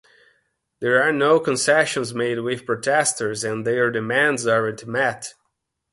[0.79, 5.35] There are no concessions made with protesters and their demands aren’t met.